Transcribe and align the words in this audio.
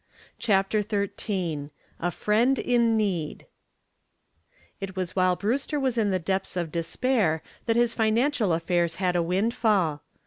CHAPTER 0.39 0.81
XIII 0.81 1.69
A 1.99 2.09
FRIEND 2.09 2.57
IN 2.57 2.97
NEED 2.97 3.45
It 4.79 4.95
was 4.95 5.15
while 5.15 5.35
Brewster 5.35 5.79
was 5.79 5.95
in 5.95 6.09
the 6.09 6.17
depths 6.17 6.57
of 6.57 6.71
despair 6.71 7.43
that 7.67 7.75
his 7.75 7.93
financial 7.93 8.51
affairs 8.51 8.95
had 8.95 9.15
a 9.15 9.21
windfall. 9.21 10.01